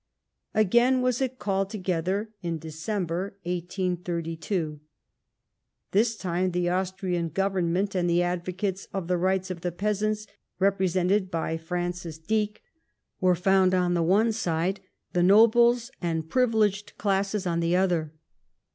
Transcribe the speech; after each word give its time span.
Again 0.55 1.03
was 1.03 1.21
it 1.21 1.37
called 1.37 1.69
together 1.69 2.31
in 2.41 2.57
December, 2.57 3.37
1832. 3.43 4.79
This 5.91 6.17
time 6.17 6.49
the 6.49 6.69
Austrian 6.69 7.29
Government 7.29 7.93
and 7.93 8.09
the 8.09 8.23
advocates 8.23 8.87
of 8.95 9.07
the 9.07 9.19
rights 9.19 9.51
of 9.51 9.61
the 9.61 9.71
peasants, 9.71 10.25
represented 10.57 11.29
by 11.29 11.55
Francis 11.55 12.17
Deak, 12.17 12.63
were 13.19 13.35
found 13.35 13.75
on 13.75 13.93
the 13.93 14.01
one 14.01 14.31
side, 14.31 14.79
the 15.13 15.21
nobles 15.21 15.91
and 16.01 16.27
privileged 16.31 16.97
classes 16.97 17.45
on 17.45 17.59
the 17.59 17.75
other. 17.75 18.11